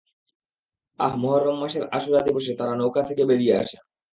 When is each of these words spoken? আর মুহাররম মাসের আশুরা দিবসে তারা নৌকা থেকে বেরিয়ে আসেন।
আর 0.99 1.11
মুহাররম 1.17 1.57
মাসের 1.61 1.83
আশুরা 1.91 2.19
দিবসে 2.19 2.51
তারা 2.55 2.73
নৌকা 2.75 3.01
থেকে 3.03 3.23
বেরিয়ে 3.25 3.55
আসেন। 3.55 3.81